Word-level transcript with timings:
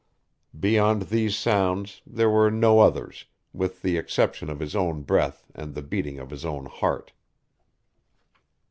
Beyond 0.59 1.03
these 1.09 1.37
sounds 1.37 2.01
there 2.07 2.27
were 2.27 2.49
no 2.49 2.79
others, 2.79 3.25
with, 3.53 3.83
the 3.83 3.97
exception 3.97 4.49
of 4.49 4.59
his 4.59 4.75
own 4.75 5.03
breath 5.03 5.45
and 5.53 5.75
the 5.75 5.83
beating 5.83 6.17
of 6.17 6.31
his 6.31 6.43
own 6.43 6.65
heart. 6.65 7.11